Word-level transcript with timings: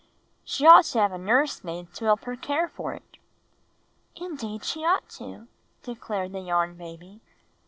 "She 0.43 0.65
ought 0.65 0.85
to 0.85 0.99
have 0.99 1.11
a 1.11 1.19
nurse 1.19 1.63
maid 1.63 1.93
to 1.93 2.05
help 2.05 2.23
her 2.23 2.35
care 2.35 2.67
for 2.67 2.93
it." 2.95 3.19
''Indeed 4.15 4.63
she 4.63 4.83
ought 4.83 5.07
to," 5.21 5.47
declared 5.83 6.31
the 6.31 6.39
Yarn 6.39 6.73
Baby. 6.73 7.21